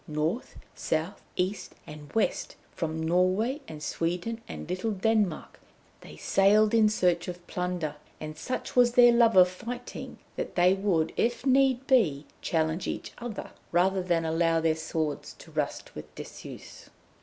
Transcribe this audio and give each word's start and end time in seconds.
North, 0.07 0.57
South, 0.73 1.21
East 1.35 1.75
and 1.85 2.11
West, 2.13 2.55
from 2.71 3.03
Norway 3.05 3.61
and 3.67 3.83
Sweden, 3.83 4.41
and 4.47 4.67
little 4.67 4.89
Denmark, 4.93 5.59
they 5.99 6.17
sailed 6.17 6.73
in 6.73 6.89
search 6.89 7.27
of 7.27 7.45
plunder, 7.45 7.97
and 8.19 8.35
such 8.35 8.75
was 8.75 8.93
their 8.93 9.11
love 9.11 9.35
of 9.37 9.47
fighting 9.47 10.17
that 10.37 10.55
they 10.55 10.73
would, 10.73 11.13
if 11.17 11.45
need 11.45 11.85
be, 11.85 12.25
challenge 12.41 12.87
each 12.87 13.11
other 13.19 13.51
rather 13.71 14.01
than 14.01 14.25
allow 14.25 14.59
their 14.59 14.73
swords 14.75 15.33
to 15.33 15.51
rust 15.51 15.93
with 15.93 16.15
disuse. 16.15 16.89